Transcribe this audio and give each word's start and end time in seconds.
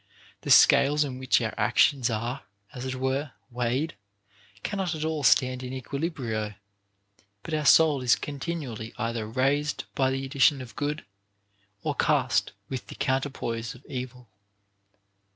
The 0.41 0.49
scales 0.49 1.03
in 1.03 1.19
which 1.19 1.39
our 1.41 1.53
actions 1.59 2.09
are, 2.09 2.41
as 2.73 2.85
it 2.85 2.95
were, 2.95 3.33
weighed 3.51 3.93
can 4.63 4.77
not 4.77 4.95
at 4.95 5.05
all 5.05 5.21
stand 5.21 5.61
in 5.61 5.73
equilibrio, 5.79 6.55
but 7.43 7.53
our 7.53 7.67
soul 7.67 8.01
is 8.01 8.15
continually 8.15 8.95
either 8.97 9.27
raised 9.27 9.83
by 9.93 10.09
the 10.09 10.25
addition 10.25 10.59
of 10.59 10.75
good, 10.75 11.05
or 11.83 11.93
cast 11.93 12.53
with 12.67 12.87
the 12.87 12.95
counterpoise 12.95 13.75
of 13.75 13.85
evil. 13.87 14.27